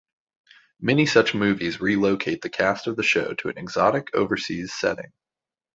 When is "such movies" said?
1.05-1.79